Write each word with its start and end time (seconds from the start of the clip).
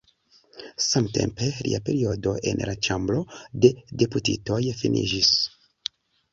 Samtempe, 0.85 1.49
lia 1.67 1.81
periodo 1.91 2.33
en 2.53 2.63
la 2.71 2.75
Ĉambro 2.89 3.21
de 3.67 3.73
Deputitoj 4.03 4.61
finiĝis. 4.83 5.35